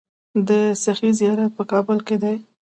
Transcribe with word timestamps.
د 0.47 0.49
سخي 0.83 1.09
زیارت 1.19 1.51
په 1.57 1.63
کابل 1.71 1.97
کې 2.07 2.15
دی 2.23 2.35